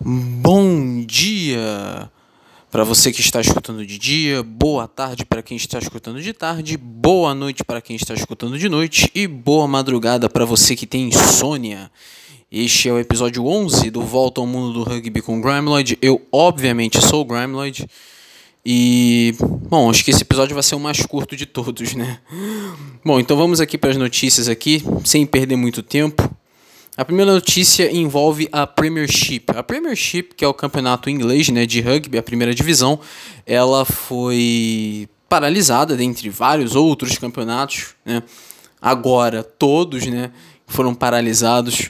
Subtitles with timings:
[0.00, 2.08] Bom dia
[2.70, 6.76] para você que está escutando de dia, boa tarde para quem está escutando de tarde,
[6.76, 11.08] boa noite para quem está escutando de noite e boa madrugada para você que tem
[11.08, 11.90] insônia.
[12.50, 15.98] Este é o episódio 11 do Volta ao Mundo do Rugby com Grimloid.
[16.00, 17.84] Eu, obviamente, sou o Grimloid.
[18.64, 19.34] E,
[19.68, 22.20] bom, acho que esse episódio vai ser o mais curto de todos, né?
[23.04, 26.37] Bom, então vamos aqui para as notícias aqui, sem perder muito tempo.
[26.98, 29.44] A primeira notícia envolve a Premiership.
[29.54, 32.98] A Premiership, que é o campeonato inglês né, de rugby, a primeira divisão,
[33.46, 37.94] ela foi paralisada dentre vários outros campeonatos.
[38.04, 38.20] Né?
[38.82, 40.32] Agora, todos né,
[40.66, 41.88] foram paralisados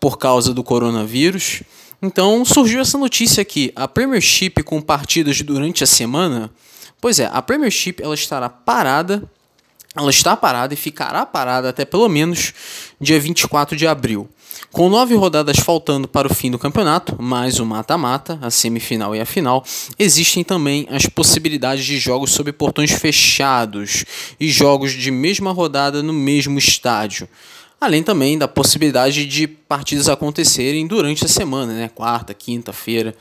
[0.00, 1.62] por causa do coronavírus.
[2.02, 6.50] Então surgiu essa notícia aqui: a Premiership com partidas durante a semana.
[7.00, 9.30] Pois é, a Premiership ela estará parada
[9.96, 12.52] ela está parada e ficará parada até pelo menos
[13.00, 14.28] dia 24 de abril.
[14.72, 19.20] Com nove rodadas faltando para o fim do campeonato, mais o mata-mata, a semifinal e
[19.20, 19.64] a final,
[19.98, 24.04] existem também as possibilidades de jogos sob portões fechados
[24.38, 27.28] e jogos de mesma rodada no mesmo estádio.
[27.80, 31.88] Além também da possibilidade de partidas acontecerem durante a semana, né?
[31.88, 33.14] quarta, quinta-feira,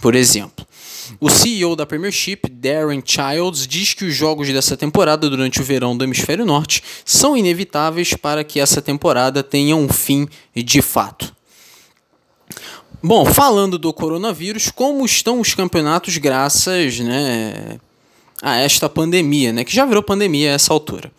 [0.00, 0.66] por exemplo.
[1.20, 5.96] O CEO da Premiership, Darren Childs, diz que os jogos dessa temporada durante o verão
[5.96, 11.34] do Hemisfério Norte são inevitáveis para que essa temporada tenha um fim de fato.
[13.02, 17.78] Bom, falando do coronavírus, como estão os campeonatos graças né,
[18.40, 21.12] a esta pandemia, né, que já virou pandemia a essa altura?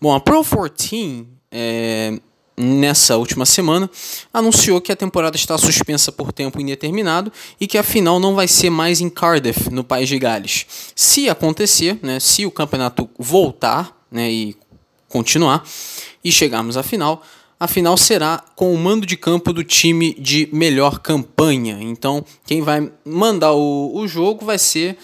[0.00, 2.18] Bom, a Pro 14 é,
[2.62, 3.90] nessa última semana,
[4.32, 8.48] anunciou que a temporada está suspensa por tempo indeterminado e que a final não vai
[8.48, 10.66] ser mais em Cardiff, no País de Gales.
[10.94, 14.56] Se acontecer, né, se o campeonato voltar né, e
[15.08, 15.64] continuar
[16.24, 17.22] e chegarmos à final,
[17.58, 21.78] a final será com o mando de campo do time de melhor campanha.
[21.80, 24.98] Então, quem vai mandar o, o jogo vai ser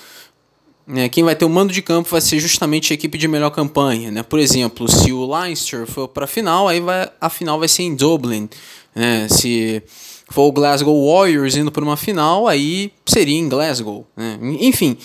[0.89, 3.51] né, quem vai ter o mando de campo vai ser justamente a equipe de melhor
[3.51, 4.11] campanha.
[4.11, 4.23] Né?
[4.23, 7.83] Por exemplo, se o Leinster for para a final, aí vai, a final vai ser
[7.83, 8.49] em Dublin.
[8.95, 9.29] Né?
[9.29, 9.83] Se
[10.31, 14.07] for o Glasgow Warriors indo para uma final, aí seria em Glasgow.
[14.17, 14.39] Né?
[14.61, 14.97] Enfim,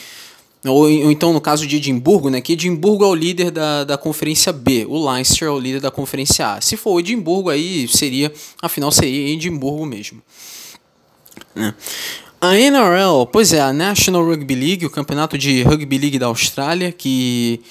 [0.66, 3.98] ou, ou, então no caso de Edimburgo, né, que Edimburgo é o líder da, da
[3.98, 6.62] Conferência B, o Leinster é o líder da Conferência A.
[6.62, 8.32] Se for o Edimburgo, aí seria,
[8.62, 10.22] a final seria em Edimburgo mesmo.
[11.54, 11.76] Né?
[12.46, 16.92] A NRL, pois é, a National Rugby League, o campeonato de rugby league da Austrália,
[16.92, 17.62] que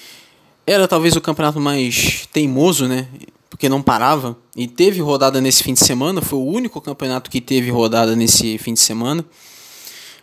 [0.67, 3.07] era talvez o campeonato mais teimoso, né?
[3.51, 4.35] Porque não parava.
[4.57, 8.57] E teve rodada nesse fim de semana, foi o único campeonato que teve rodada nesse
[8.57, 9.23] fim de semana.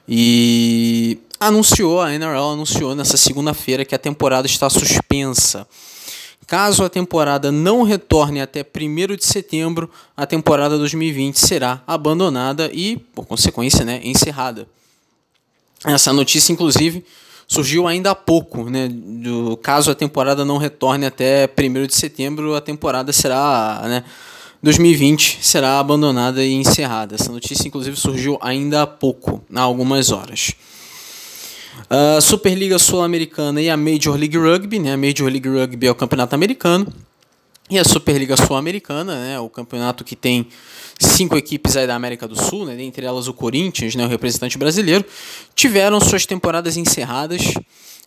[0.07, 5.67] E anunciou, a NRL anunciou nessa segunda-feira que a temporada está suspensa.
[6.49, 9.87] Caso a temporada não retorne até 1 de setembro,
[10.17, 14.67] a temporada 2020 será abandonada e, por consequência, né, encerrada.
[15.85, 17.05] Essa notícia, inclusive,
[17.47, 18.89] surgiu ainda há pouco, né?
[18.91, 24.03] Do, caso a temporada não retorne até 1 de setembro, a temporada será, né?
[24.63, 27.13] 2020 será abandonada e encerrada.
[27.13, 30.55] Essa notícia, inclusive, surgiu ainda há pouco, há algumas horas.
[31.87, 34.93] A Superliga Sul-Americana e a Major League Rugby, né?
[34.93, 36.91] A Major League Rugby é o campeonato americano.
[37.69, 40.47] E a Superliga Sul-Americana, né, o campeonato que tem
[40.97, 44.57] cinco equipes aí da América do Sul, né, entre elas o Corinthians, né, o representante
[44.57, 45.05] brasileiro,
[45.53, 47.53] tiveram suas temporadas encerradas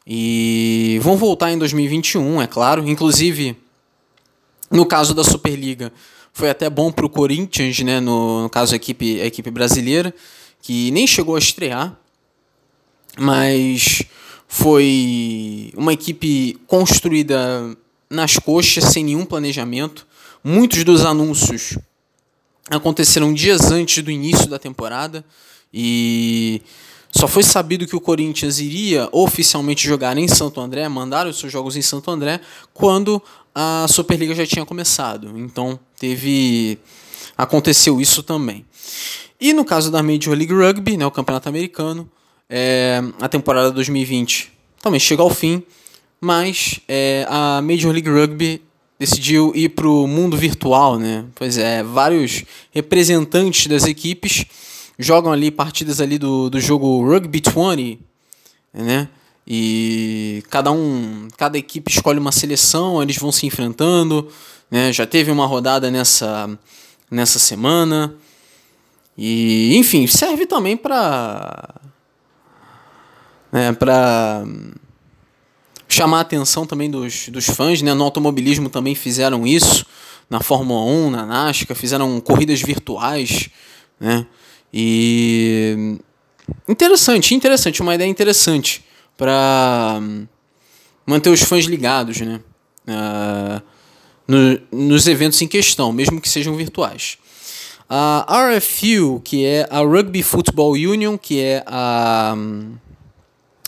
[0.05, 2.89] e vão voltar em 2021, é claro.
[2.89, 3.57] Inclusive,
[4.69, 5.93] no caso da Superliga,
[6.33, 10.13] foi até bom para o Corinthians, né, no, no caso a equipe, a equipe brasileira,
[10.61, 11.97] que nem chegou a estrear,
[13.19, 14.03] mas
[14.49, 17.77] foi uma equipe construída
[18.11, 20.07] nas coxas, sem nenhum planejamento.
[20.45, 21.79] Muitos dos anúncios
[22.71, 25.25] aconteceram dias antes do início da temporada
[25.73, 26.63] e
[27.11, 31.53] só foi sabido que o Corinthians iria oficialmente jogar em Santo André, mandar os seus
[31.53, 32.41] jogos em Santo André,
[32.73, 33.23] quando
[33.55, 35.39] a Superliga já tinha começado.
[35.39, 36.79] Então teve
[37.37, 38.65] aconteceu isso também.
[39.41, 42.11] E no caso da Major League Rugby, né, o campeonato americano,
[42.55, 44.53] é, a temporada 2020
[44.83, 45.63] também chega ao fim,
[46.21, 48.61] mas é, a Major League Rugby
[48.99, 51.25] decidiu ir para o mundo virtual, né?
[51.35, 54.45] Pois é, vários representantes das equipes
[54.99, 57.99] jogam ali partidas ali do, do jogo Rugby 20,
[58.75, 59.09] né?
[59.47, 64.29] E cada um, cada equipe escolhe uma seleção, eles vão se enfrentando,
[64.71, 64.93] né?
[64.93, 66.51] Já teve uma rodada nessa
[67.11, 68.15] nessa semana.
[69.17, 71.82] E, enfim, serve também para
[73.53, 74.45] né, para
[75.87, 77.83] chamar a atenção também dos, dos fãs.
[77.83, 77.93] Né?
[77.93, 79.85] No automobilismo também fizeram isso,
[80.31, 83.51] na Fórmula 1, na NASCAR, fizeram corridas virtuais.
[84.01, 84.27] né?
[84.73, 85.99] E
[86.67, 88.83] interessante, interessante, uma ideia interessante
[89.19, 90.01] para
[91.07, 92.41] manter os fãs ligados, né?
[92.89, 93.63] Uh,
[94.27, 97.19] no, nos eventos em questão, mesmo que sejam virtuais.
[97.89, 102.35] A RFU, que é a Rugby Football Union, que é a,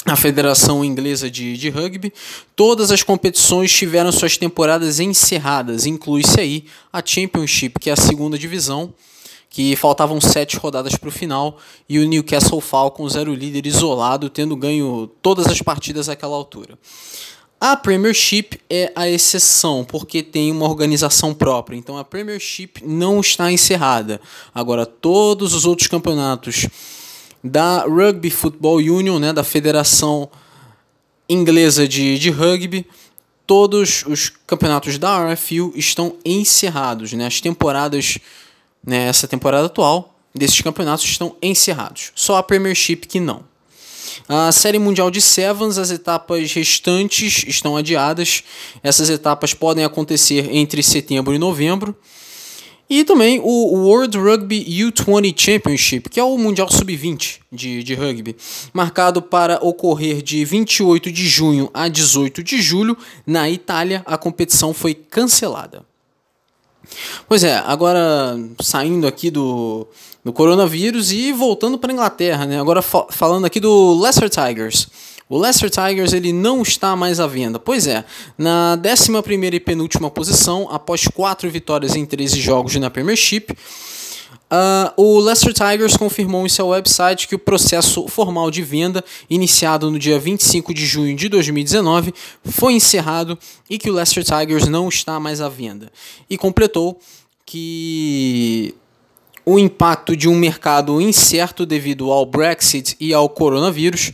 [0.06, 2.12] a Federação Inglesa de, de Rugby,
[2.54, 8.38] todas as competições tiveram suas temporadas encerradas, inclui-se aí a Championship, que é a segunda
[8.38, 8.92] divisão,
[9.48, 11.58] que faltavam sete rodadas para o final,
[11.88, 16.76] e o Newcastle Falcons era o líder isolado, tendo ganho todas as partidas àquela altura.
[17.60, 21.76] A Premiership é a exceção, porque tem uma organização própria.
[21.76, 24.20] Então a Premiership não está encerrada.
[24.54, 26.66] Agora, todos os outros campeonatos
[27.44, 30.31] da Rugby Football Union, né, da Federação
[31.29, 32.87] Inglesa de, de Rugby,
[33.46, 37.12] todos os campeonatos da RFU estão encerrados.
[37.12, 37.26] Né?
[37.26, 38.19] As temporadas,
[38.85, 42.12] né, essa temporada atual, desses campeonatos estão encerrados.
[42.14, 43.44] Só a Premiership que não.
[44.29, 48.43] A Série Mundial de Sevens, as etapas restantes estão adiadas.
[48.82, 51.94] Essas etapas podem acontecer entre setembro e novembro.
[52.88, 58.36] E também o World Rugby U20 Championship, que é o Mundial Sub-20 de, de rugby,
[58.75, 62.96] marcado para ocorrer de 28 de junho a 18 de julho
[63.26, 64.02] na Itália.
[64.04, 65.82] A competição foi cancelada.
[67.26, 69.86] Pois é, agora saindo aqui do,
[70.22, 72.60] do coronavírus e voltando para a Inglaterra, né?
[72.60, 74.88] Agora fa falando aqui do Leicester Tigers.
[75.28, 77.58] O Leicester Tigers ele não está mais à venda.
[77.58, 78.04] Pois é,
[78.36, 83.54] na 11 e penúltima posição, após quatro vitórias em 13 jogos na Premiership,
[84.54, 89.90] Uh, o Leicester Tigers confirmou em seu website que o processo formal de venda, iniciado
[89.90, 93.36] no dia 25 de junho de 2019, foi encerrado
[93.68, 95.90] e que o Leicester Tigers não está mais à venda.
[96.30, 97.00] E completou
[97.44, 98.74] que
[99.44, 104.12] o impacto de um mercado incerto devido ao Brexit e ao coronavírus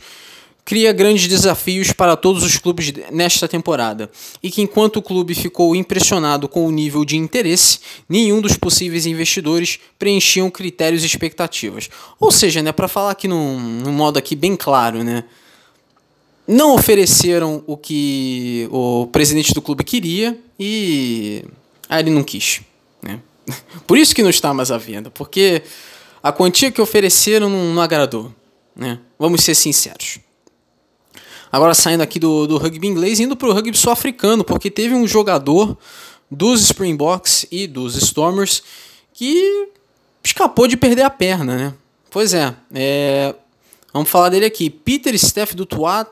[0.63, 4.09] cria grandes desafios para todos os clubes nesta temporada,
[4.41, 9.05] e que enquanto o clube ficou impressionado com o nível de interesse, nenhum dos possíveis
[9.05, 11.89] investidores preenchiam critérios e expectativas.
[12.19, 15.23] Ou seja, né, para falar aqui num, num modo aqui bem claro, né,
[16.47, 21.43] não ofereceram o que o presidente do clube queria e
[21.89, 22.61] aí ele não quis,
[23.01, 23.19] né?
[23.87, 25.63] Por isso que não está mais à venda, porque
[26.21, 28.33] a quantia que ofereceram não, não agradou,
[28.75, 28.99] né?
[29.17, 30.19] Vamos ser sinceros.
[31.51, 35.05] Agora saindo aqui do, do rugby inglês, indo para o rugby sul-africano, porque teve um
[35.05, 35.77] jogador
[36.29, 38.63] dos Springboks e dos Stormers
[39.13, 39.69] que
[40.23, 41.73] escapou de perder a perna, né?
[42.09, 43.35] Pois é, é
[43.93, 44.69] vamos falar dele aqui.
[44.69, 46.09] Peter Steff do Tuat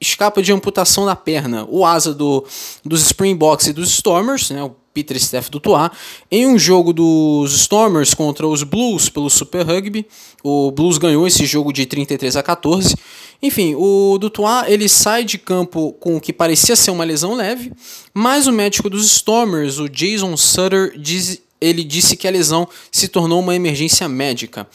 [0.00, 1.66] escapa de amputação da perna.
[1.68, 2.44] O asa do,
[2.84, 4.62] dos Springboks e dos Stormers, né?
[4.62, 5.90] O Peter Steff do Tuá,
[6.30, 10.06] em um jogo dos Stormers contra os Blues pelo Super Rugby.
[10.42, 12.94] O Blues ganhou esse jogo de 33 a 14.
[13.42, 17.72] Enfim, o Dutois ele sai de campo com o que parecia ser uma lesão leve,
[18.14, 23.08] mas o médico dos Stormers, o Jason Sutter, diz, ele disse que a lesão se
[23.08, 24.68] tornou uma emergência médica.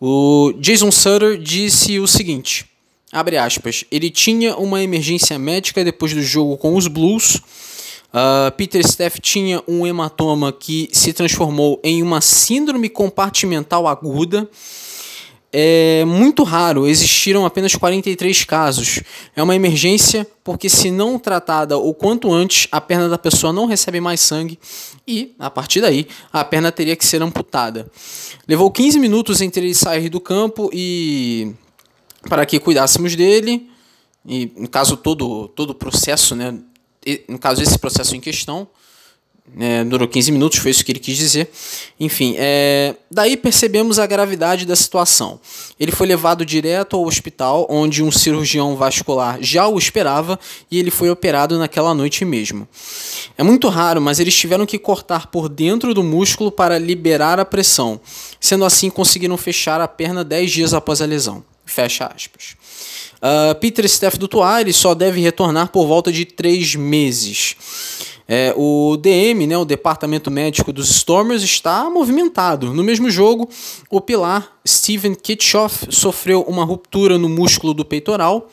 [0.00, 2.66] O Jason Sutter disse o seguinte:
[3.10, 7.40] abre aspas, ele tinha uma emergência médica depois do jogo com os Blues
[8.16, 14.48] Uh, Peter Steff tinha um hematoma que se transformou em uma síndrome compartimental aguda.
[15.52, 19.02] É muito raro, existiram apenas 43 casos.
[19.34, 23.66] É uma emergência porque, se não tratada o quanto antes, a perna da pessoa não
[23.66, 24.58] recebe mais sangue
[25.06, 27.86] e, a partir daí, a perna teria que ser amputada.
[28.48, 31.52] Levou 15 minutos entre ele sair do campo e
[32.30, 33.68] para que cuidássemos dele.
[34.24, 36.58] E, no caso, todo, todo o processo né,
[37.28, 38.68] no caso, esse processo em questão
[39.58, 41.50] é, durou 15 minutos, foi isso que ele quis dizer.
[42.00, 45.40] Enfim, é, daí percebemos a gravidade da situação.
[45.78, 50.38] Ele foi levado direto ao hospital, onde um cirurgião vascular já o esperava
[50.70, 52.66] e ele foi operado naquela noite mesmo.
[53.38, 57.44] É muito raro, mas eles tiveram que cortar por dentro do músculo para liberar a
[57.44, 58.00] pressão.
[58.40, 61.44] Sendo assim, conseguiram fechar a perna 10 dias após a lesão.
[61.64, 62.56] Fecha aspas.
[63.16, 67.56] Uh, Peter Steff do Tuar só deve retornar por volta de três meses.
[68.28, 72.74] É, o DM, né, o Departamento Médico dos Stormers, está movimentado.
[72.74, 73.48] No mesmo jogo,
[73.88, 78.50] o pilar Steven Kitchoff sofreu uma ruptura no músculo do peitoral.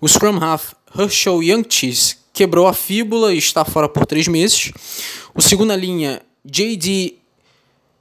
[0.00, 4.70] O Scrum Half Herschel Youngcheese quebrou a fíbula e está fora por três meses.
[5.34, 7.17] O segunda linha J.D.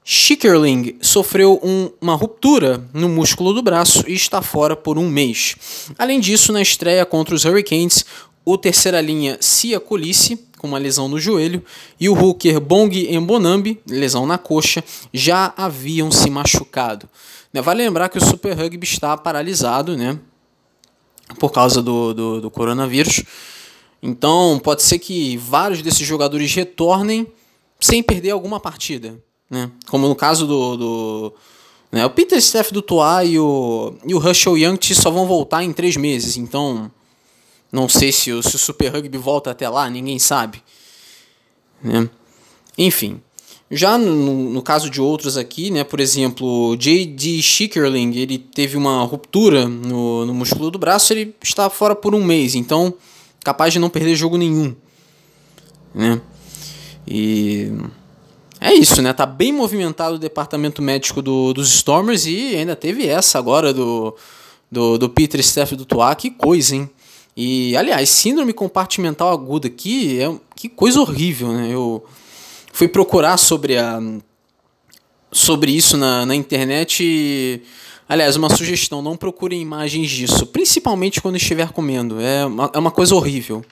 [0.09, 5.89] Schickerling sofreu um, uma ruptura no músculo do braço e está fora por um mês.
[5.99, 8.05] Além disso, na estreia contra os Hurricanes,
[8.45, 11.61] o terceira linha Cia Colice com uma lesão no joelho,
[11.99, 14.81] e o hooker Bong Mbonambi, lesão na coxa,
[15.13, 17.07] já haviam se machucado.
[17.53, 20.17] Né, vale lembrar que o Super Rugby está paralisado, né?
[21.37, 23.23] Por causa do, do, do coronavírus.
[24.01, 27.27] Então, pode ser que vários desses jogadores retornem
[27.77, 29.21] sem perder alguma partida.
[29.49, 29.71] Né?
[29.87, 30.77] Como no caso do.
[30.77, 31.33] do
[31.91, 32.05] né?
[32.05, 35.71] O Peter Steff do Toa e o, e o Russell Young só vão voltar em
[35.71, 36.37] três meses.
[36.37, 36.91] Então,
[37.71, 40.61] não sei se o, se o Super Rugby volta até lá, ninguém sabe.
[41.81, 42.09] Né?
[42.77, 43.21] Enfim.
[43.69, 47.41] Já no, no, caso de outros aqui, né, por exemplo, J.D.
[47.41, 52.23] Schickerling, ele teve uma ruptura no, no músculo do braço, ele está fora por um
[52.23, 52.93] mês, então
[53.43, 54.73] capaz de não perder jogo nenhum.
[55.93, 56.21] Né?
[57.05, 57.69] E
[58.59, 59.13] é isso, né?
[59.13, 64.15] Tá bem movimentado o departamento médico do, dos Stormers e ainda teve essa agora do,
[64.71, 66.89] do, do Peter Steff do Toa, que coisa, hein?
[67.35, 71.69] E, aliás, síndrome compartimental aguda aqui é que coisa horrível, né?
[71.71, 72.03] Eu
[72.73, 73.99] fui procurar sobre a
[75.31, 77.61] sobre isso na, na internet e,
[78.09, 82.19] aliás, uma sugestão, não procurem imagens disso, principalmente quando estiver comendo.
[82.19, 83.63] É uma, é uma coisa horrível.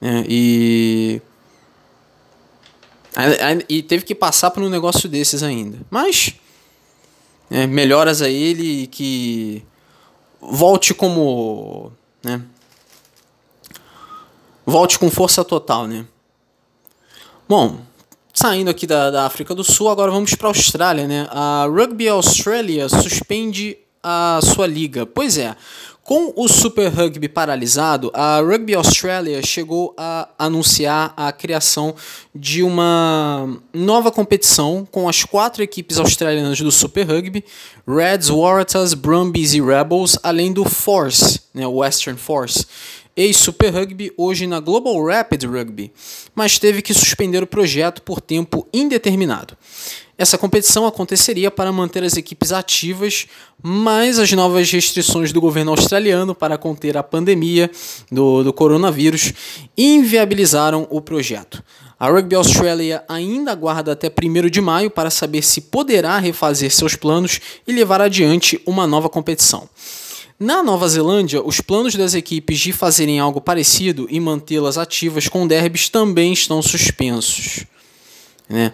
[0.00, 0.24] Né?
[0.28, 1.22] E
[3.68, 5.78] e teve que passar por um negócio desses ainda.
[5.90, 6.34] Mas
[7.50, 9.64] é, melhoras a ele que
[10.40, 12.40] volte como, né?
[14.64, 16.06] Volte com força total, né?
[17.48, 17.80] Bom,
[18.32, 21.26] saindo aqui da, da África do Sul, agora vamos para a Austrália, né?
[21.30, 25.04] A Rugby Australia suspende a sua liga.
[25.06, 25.56] Pois é,
[26.02, 31.94] com o Super Rugby paralisado, a Rugby Australia chegou a anunciar a criação
[32.34, 37.44] de uma nova competição com as quatro equipes australianas do Super Rugby,
[37.86, 42.66] Reds, Waratahs, Brumbies e Rebels, além do Force, né, Western Force,
[43.14, 45.92] ex-Super Rugby, hoje na Global Rapid Rugby,
[46.34, 49.56] mas teve que suspender o projeto por tempo indeterminado.
[50.20, 53.26] Essa competição aconteceria para manter as equipes ativas,
[53.62, 57.70] mas as novas restrições do governo australiano para conter a pandemia
[58.12, 59.32] do, do coronavírus
[59.78, 61.64] inviabilizaram o projeto.
[61.98, 66.94] A Rugby Australia ainda aguarda até 1 de maio para saber se poderá refazer seus
[66.94, 69.70] planos e levar adiante uma nova competição.
[70.38, 75.46] Na Nova Zelândia, os planos das equipes de fazerem algo parecido e mantê-las ativas com
[75.46, 77.64] derbys também estão suspensos.
[78.50, 78.72] Né?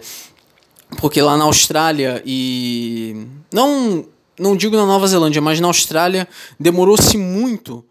[0.99, 3.27] Porque lá na Austrália e.
[3.51, 4.05] Não,
[4.39, 6.27] não digo na Nova Zelândia, mas na Austrália
[6.59, 7.83] demorou-se muito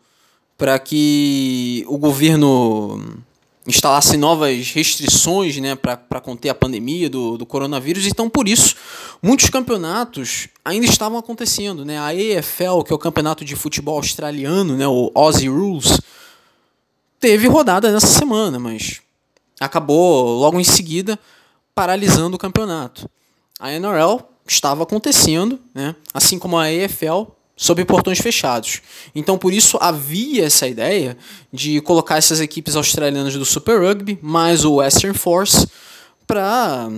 [0.56, 3.22] para que o governo
[3.66, 8.06] instalasse novas restrições né, para conter a pandemia do, do coronavírus.
[8.06, 8.76] Então, por isso,
[9.20, 11.84] muitos campeonatos ainda estavam acontecendo.
[11.84, 11.98] Né?
[11.98, 16.00] A EFL, que é o campeonato de futebol australiano, né, o Aussie Rules,
[17.18, 19.00] teve rodada nessa semana, mas
[19.60, 21.18] acabou logo em seguida
[21.76, 23.06] paralisando o campeonato.
[23.60, 25.94] A NRL estava acontecendo, né?
[26.14, 28.80] assim como a EFL, sob portões fechados.
[29.14, 31.18] Então, por isso, havia essa ideia
[31.52, 35.68] de colocar essas equipes australianas do Super Rugby, mais o Western Force,
[36.26, 36.88] para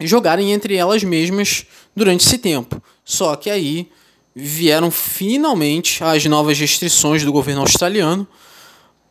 [0.00, 2.82] jogarem entre elas mesmas durante esse tempo.
[3.04, 3.88] Só que aí
[4.34, 8.26] vieram finalmente as novas restrições do governo australiano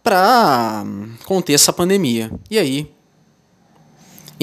[0.03, 0.83] para
[1.23, 2.29] conter essa pandemia.
[2.49, 2.91] E aí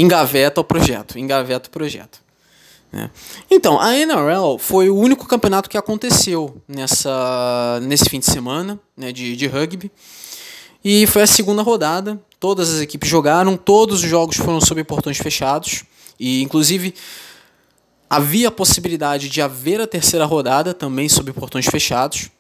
[0.00, 2.20] engaveta o projeto, engaveta o projeto.
[2.92, 3.10] Né?
[3.50, 9.12] Então, a NRL foi o único campeonato que aconteceu nessa, nesse fim de semana né,
[9.12, 9.90] de, de rugby.
[10.84, 12.18] E foi a segunda rodada.
[12.38, 15.82] Todas as equipes jogaram, todos os jogos foram sob portões fechados.
[16.18, 16.94] E, inclusive,
[18.08, 22.30] havia a possibilidade de haver a terceira rodada também sob portões fechados.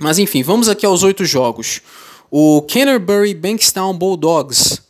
[0.00, 1.82] Mas, enfim, vamos aqui aos oito jogos.
[2.30, 4.82] O Canterbury Bankstown Bulldogs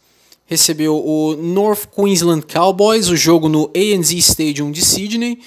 [0.46, 5.38] recebeu o North Queensland Cowboys, o jogo no ANZ Stadium de Sydney,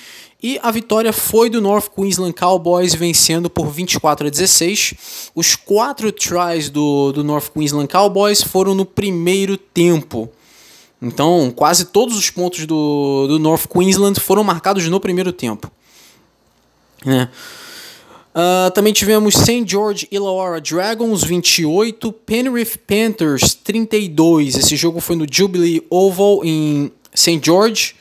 [0.42, 5.32] e a vitória foi do North Queensland Cowboys vencendo por 24 a 16.
[5.34, 10.30] Os quatro tries do, do North Queensland Cowboys foram no primeiro tempo.
[11.02, 15.72] Então, quase todos os pontos do, do North Queensland foram marcados no primeiro tempo.
[17.06, 17.28] É.
[18.36, 19.64] Uh, também tivemos St.
[19.66, 24.58] George Illawarra Dragons 28, Penrith Panthers 32.
[24.58, 27.40] Esse jogo foi no Jubilee Oval em St.
[27.42, 27.96] George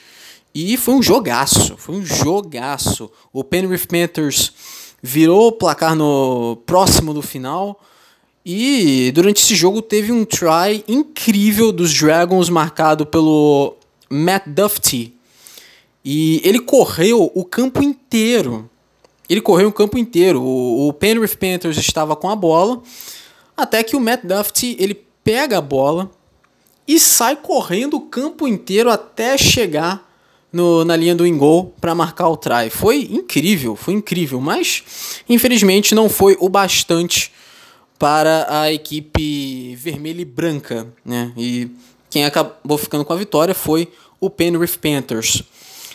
[0.52, 3.08] e foi um jogaço, foi um jogaço.
[3.32, 4.52] O Penrith Panthers
[5.00, 7.80] virou o placar no próximo do final
[8.44, 13.76] e durante esse jogo teve um try incrível dos Dragons marcado pelo
[14.10, 15.14] Matt Duffy.
[16.04, 18.68] E ele correu o campo inteiro
[19.28, 20.42] ele correu o campo inteiro.
[20.42, 22.82] O, o Penrith Panthers estava com a bola,
[23.56, 26.10] até que o Matt Duffy ele pega a bola
[26.86, 30.10] e sai correndo o campo inteiro até chegar
[30.52, 32.70] no, na linha do ingol para marcar o try.
[32.70, 34.84] Foi incrível, foi incrível, mas
[35.28, 37.32] infelizmente não foi o bastante
[37.98, 41.32] para a equipe vermelha e branca, né?
[41.36, 41.68] E
[42.10, 43.88] quem acabou ficando com a vitória foi
[44.20, 45.42] o Penrith Panthers.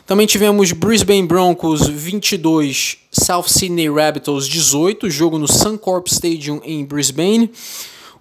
[0.06, 7.52] Também tivemos Brisbane Broncos 22, South Sydney Rabbitohs 18, jogo no Suncorp Stadium em Brisbane.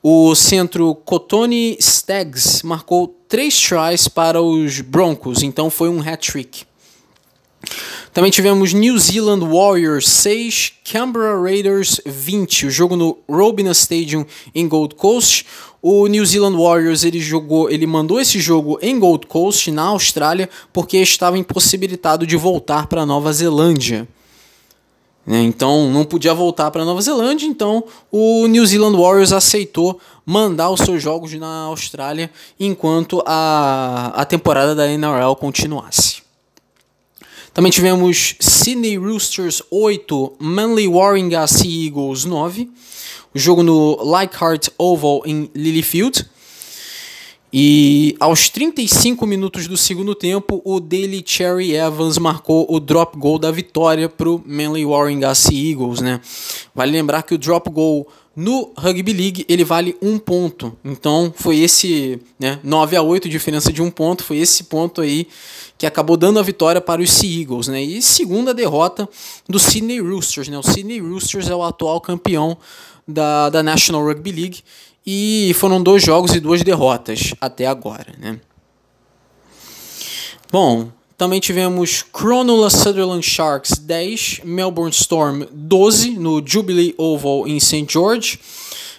[0.03, 6.65] O centro Cotone Stags marcou três tries para os Broncos, então foi um hat-trick.
[8.13, 14.67] Também tivemos New Zealand Warriors 6, Canberra Raiders 20, o jogo no Robina Stadium em
[14.67, 15.47] Gold Coast.
[15.81, 20.51] O New Zealand Warriors ele jogou, ele mandou esse jogo em Gold Coast na Austrália
[20.73, 24.09] porque estava impossibilitado de voltar para Nova Zelândia.
[25.29, 25.43] Né?
[25.43, 30.81] Então não podia voltar para Nova Zelândia, então o New Zealand Warriors aceitou mandar os
[30.81, 36.23] seus jogos na Austrália enquanto a, a temporada da NRL continuasse.
[37.53, 42.71] Também tivemos Sydney Roosters 8, Manly Warringah Sea Eagles 9,
[43.35, 46.25] o jogo no Leichhardt Oval em Lilyfield.
[47.53, 53.39] E aos 35 minutos do segundo tempo, o Daily Cherry Evans marcou o drop goal
[53.39, 56.01] da vitória para o Manly Warringah Eagles.
[56.01, 56.21] Né?
[56.75, 60.77] Vale lembrar que o drop goal no Rugby League ele vale um ponto.
[60.85, 65.27] Então foi esse né, 9 a 8, diferença de um ponto, foi esse ponto aí
[65.79, 67.69] que acabou dando a vitória para os Sea Eagles.
[67.69, 67.83] Né?
[67.83, 69.09] E segunda derrota
[69.49, 70.49] do Sydney Roosters.
[70.49, 70.59] Né?
[70.59, 72.59] O Sydney Roosters é o atual campeão
[73.07, 74.61] da, da National Rugby League
[75.11, 78.39] e foram dois jogos e duas derrotas até agora, né?
[80.53, 87.87] Bom, também tivemos Cronulla Sutherland Sharks 10, Melbourne Storm 12 no Jubilee Oval em St.
[87.89, 88.39] George.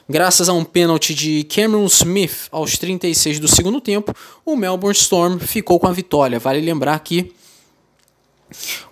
[0.10, 4.12] Graças a um pênalti de Cameron Smith aos 36 do segundo tempo,
[4.44, 6.40] o Melbourne Storm ficou com a vitória.
[6.40, 7.32] Vale lembrar que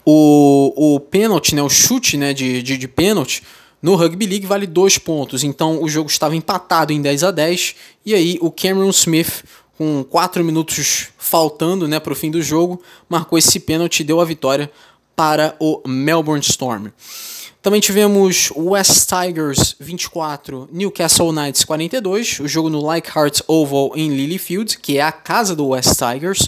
[0.06, 3.42] o, o pênalti, né, o chute né, de, de, de pênalti,
[3.82, 7.76] no Rugby League vale dois pontos, então o jogo estava empatado em 10 a 10
[8.06, 9.44] e aí o Cameron Smith,
[9.78, 14.20] com 4 minutos faltando né, para o fim do jogo, marcou esse pênalti e deu
[14.20, 14.72] a vitória
[15.16, 16.88] para o Melbourne Storm.
[17.62, 24.78] Também tivemos West Tigers 24, Newcastle Knights 42, o jogo no Leichhardt Oval em Lilyfield,
[24.78, 26.48] que é a casa do West Tigers.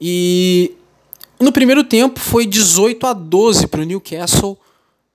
[0.00, 0.74] E
[1.40, 4.58] no primeiro tempo foi 18 a 12 para o Newcastle,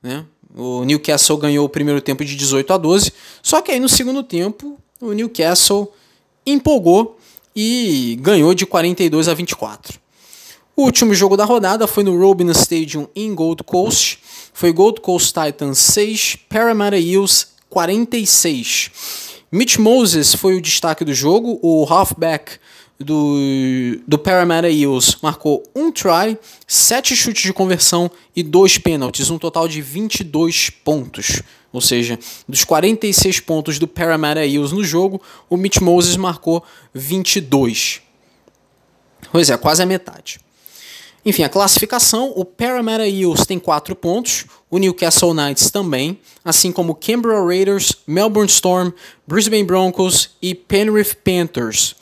[0.01, 0.25] né?
[0.57, 3.11] O Newcastle ganhou o primeiro tempo de 18 a 12,
[3.43, 5.91] só que aí no segundo tempo o Newcastle
[6.45, 7.17] empolgou
[7.55, 9.99] e ganhou de 42 a 24.
[10.75, 14.19] O último jogo da rodada foi no Robina Stadium em Gold Coast.
[14.53, 18.91] Foi Gold Coast Titans 6, Parramatta Eels 46.
[19.51, 22.59] Mitch Moses foi o destaque do jogo, o halfback
[22.99, 29.37] do, do Parramatta Eels marcou um try, sete chutes de conversão e dois pênaltis, um
[29.37, 31.41] total de 22 pontos.
[31.73, 38.01] Ou seja, dos 46 pontos do Parramatta Eels no jogo, o Mitch Moses marcou 22.
[39.31, 40.39] Pois é, quase a metade.
[41.25, 46.93] Enfim, a classificação, o Parramatta Eels tem 4 pontos, o Newcastle Knights também, assim como
[46.93, 48.91] Canberra Raiders, Melbourne Storm,
[49.27, 51.95] Brisbane Broncos e Penrith Panthers.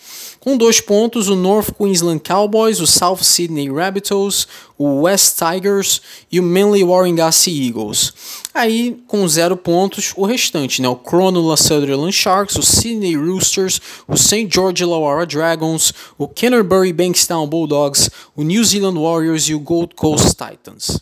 [0.43, 4.45] Com dois pontos, o North Queensland Cowboys, o South Sydney Rabbitohs,
[4.77, 8.13] o West Tigers e o Manly Warringah Sea Eagles.
[8.53, 10.89] Aí, com zero pontos, o restante, né?
[10.89, 14.49] O Cronulla Sutherland Sharks, o Sydney Roosters, o St.
[14.51, 20.35] George Illawarra Dragons, o Canterbury Bankstown Bulldogs, o New Zealand Warriors e o Gold Coast
[20.35, 20.99] Titans.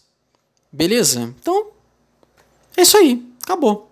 [0.71, 1.33] Beleza?
[1.41, 1.65] Então,
[2.77, 3.25] é isso aí.
[3.41, 3.89] Acabou.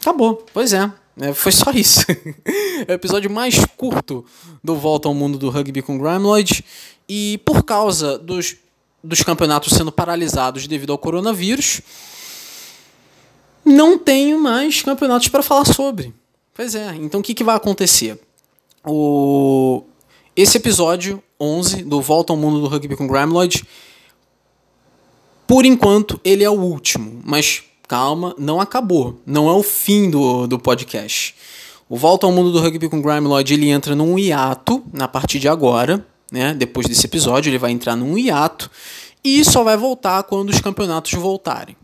[0.00, 0.44] Acabou.
[0.52, 0.90] Pois é.
[1.18, 2.04] É, foi só isso.
[2.86, 4.24] é o episódio mais curto
[4.62, 6.64] do Volta ao Mundo do Rugby com Grimeloid.
[7.08, 8.56] E por causa dos,
[9.02, 11.80] dos campeonatos sendo paralisados devido ao coronavírus,
[13.64, 16.14] não tenho mais campeonatos para falar sobre.
[16.54, 18.18] Pois é, então o que, que vai acontecer?
[18.86, 19.82] O...
[20.36, 23.66] Esse episódio 11 do Volta ao Mundo do Rugby com Grimeloid,
[25.46, 29.20] por enquanto, ele é o último, mas calma, não acabou.
[29.26, 31.34] Não é o fim do, do podcast.
[31.88, 35.40] O Volta ao Mundo do Rugby com Grime Lloyd, ele entra num hiato na partir
[35.40, 36.54] de agora, né?
[36.54, 38.70] Depois desse episódio, ele vai entrar num hiato
[39.24, 41.76] e só vai voltar quando os campeonatos voltarem.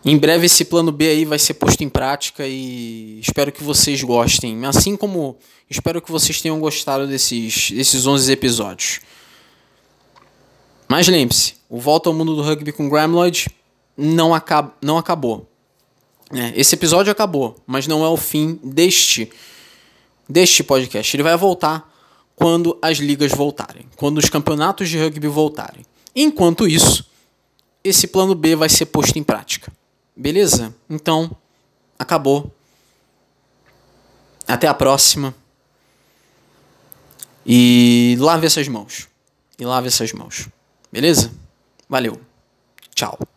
[0.05, 4.03] em breve esse plano B aí vai ser posto em prática e espero que vocês
[4.03, 4.65] gostem.
[4.65, 5.37] Assim como
[5.69, 8.99] espero que vocês tenham gostado desses, desses 11 episódios.
[10.89, 13.47] Mas lembre-se, o Volta ao Mundo do Rugby com Gramloid
[13.95, 15.49] não, acaba, não acabou.
[16.33, 19.31] É, esse episódio acabou, mas não é o fim deste,
[20.27, 21.15] deste podcast.
[21.15, 21.91] Ele vai voltar
[22.35, 25.85] quando as ligas voltarem, quando os campeonatos de rugby voltarem.
[26.15, 27.07] Enquanto isso,
[27.83, 29.71] esse plano B vai ser posto em prática.
[30.15, 30.73] Beleza?
[30.89, 31.35] Então,
[31.97, 32.51] acabou.
[34.47, 35.33] Até a próxima.
[37.45, 39.07] E lave essas mãos.
[39.59, 40.47] E lave essas mãos.
[40.91, 41.31] Beleza?
[41.89, 42.19] Valeu.
[42.95, 43.32] Tchau.